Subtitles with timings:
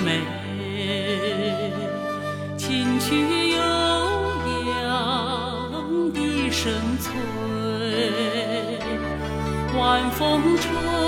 [0.00, 0.20] 美。
[2.56, 3.58] 琴曲悠
[4.72, 7.12] 扬笛声脆
[9.78, 11.05] 晚风吹。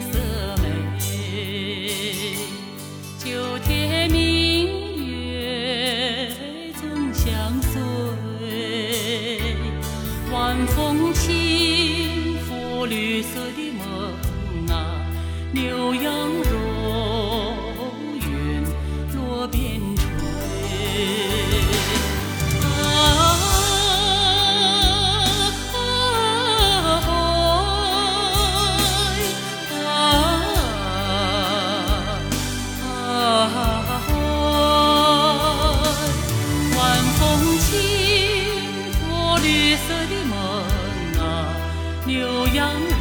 [0.00, 0.18] 色
[0.62, 0.68] 美
[3.18, 6.30] 九天明月
[6.80, 7.80] 总相随
[10.32, 11.07] 晚风
[42.08, 42.97] 牛羊。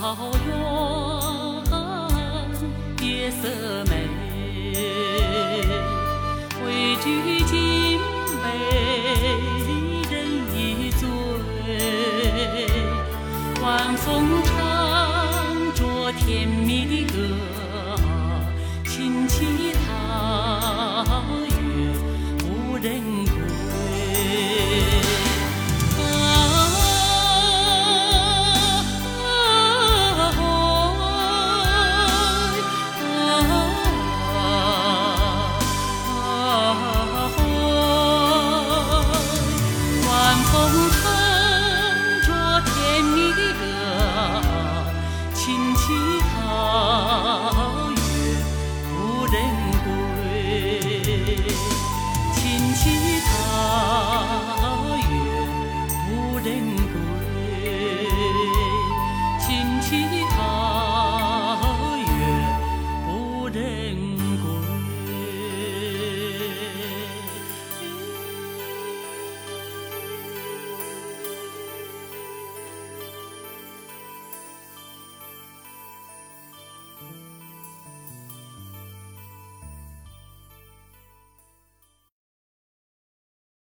[0.00, 0.16] 草
[0.46, 0.50] 原
[3.06, 3.44] 夜色
[3.84, 4.08] 美，
[6.58, 7.06] 汇聚
[7.44, 8.00] 金
[8.42, 8.44] 杯，
[10.10, 10.16] 人
[10.56, 10.58] 已
[10.92, 11.04] 醉。
[13.60, 14.48] 晚风唱
[15.74, 17.59] 着甜蜜的歌。